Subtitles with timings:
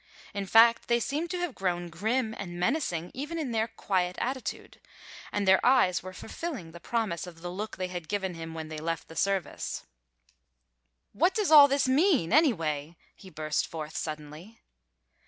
[0.33, 4.81] In fact, they seemed to have grown grim and menacing even in their quiet attitude,
[5.31, 8.67] and their eyes were fulfilling the promise of the look they had given him when
[8.67, 9.85] they left the service.
[11.13, 14.57] "What does all this mean, anyway?" he burst forth, suddenly.